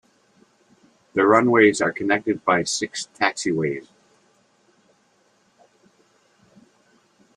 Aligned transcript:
The 1.13 1.27
runways 1.27 1.79
are 1.79 1.91
connected 1.93 2.43
by 2.43 2.63
six 2.63 3.07
taxiways. 3.19 3.87